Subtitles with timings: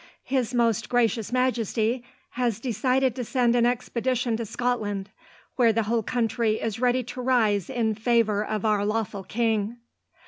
[0.23, 5.11] His Most Gracious Majesty has decided to send an expedition to Scotland,
[5.57, 9.77] where the whole country is ready to rise in favour of our lawful king."